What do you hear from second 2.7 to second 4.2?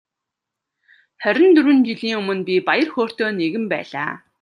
хөөртэй нэгэн байлаа.